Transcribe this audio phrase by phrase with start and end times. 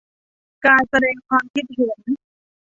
[0.65, 2.01] การแสดงความคิดเห็น